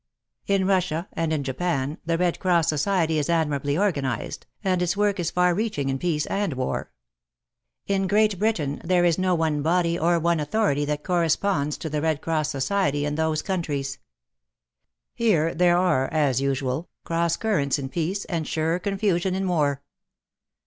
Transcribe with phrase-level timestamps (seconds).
[0.47, 5.19] In Russia and in Japan the Red Cross Society is admirably organized, and its work
[5.19, 6.91] is far reaching in peace and war.
[7.85, 12.01] In Great Britain there is no one body or one authority that corresponds to the
[12.01, 13.99] Red Cross Society in those countries.
[15.13, 19.83] Here there are, as usual, cross currents in peace and sure confusion in war.